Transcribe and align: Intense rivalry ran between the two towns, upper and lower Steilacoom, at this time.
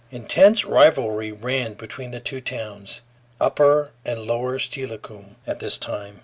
Intense 0.09 0.65
rivalry 0.65 1.31
ran 1.31 1.75
between 1.75 2.09
the 2.09 2.19
two 2.19 2.41
towns, 2.41 3.01
upper 3.39 3.91
and 4.03 4.25
lower 4.25 4.57
Steilacoom, 4.57 5.35
at 5.45 5.59
this 5.59 5.77
time. 5.77 6.19